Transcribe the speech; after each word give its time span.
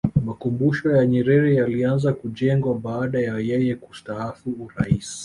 makumbusho 0.27 0.85
ya 0.97 1.03
nyerere 1.11 1.51
yalianza 1.59 2.13
kujengwa 2.13 2.75
baada 2.79 3.19
ya 3.21 3.39
yeye 3.39 3.75
kustaafu 3.75 4.49
urais 4.65 5.09